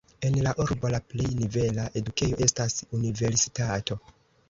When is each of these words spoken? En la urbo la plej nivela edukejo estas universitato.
En 0.27 0.37
la 0.45 0.53
urbo 0.63 0.91
la 0.93 0.99
plej 1.11 1.27
nivela 1.43 1.87
edukejo 2.03 2.43
estas 2.49 2.83
universitato. 3.01 4.05